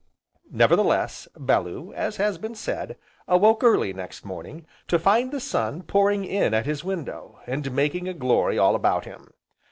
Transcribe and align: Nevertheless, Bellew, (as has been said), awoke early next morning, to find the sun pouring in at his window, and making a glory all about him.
Nevertheless, 0.49 1.27
Bellew, 1.37 1.93
(as 1.93 2.17
has 2.17 2.39
been 2.39 2.55
said), 2.55 2.97
awoke 3.27 3.63
early 3.63 3.93
next 3.93 4.25
morning, 4.25 4.65
to 4.87 4.97
find 4.97 5.29
the 5.31 5.39
sun 5.39 5.83
pouring 5.83 6.25
in 6.25 6.55
at 6.55 6.65
his 6.65 6.83
window, 6.83 7.39
and 7.45 7.71
making 7.71 8.07
a 8.07 8.15
glory 8.15 8.57
all 8.57 8.73
about 8.73 9.05
him. 9.05 9.27